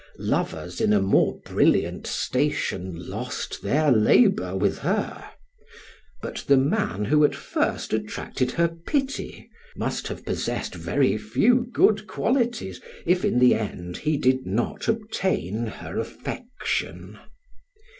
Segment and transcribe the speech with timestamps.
[0.17, 5.23] Lovers in a more brilliant station lost their labor with her,
[6.23, 12.07] but the man who at first attracted her pity, must have possessed very few good
[12.07, 17.19] qualities if in the end he did not obtain her affection.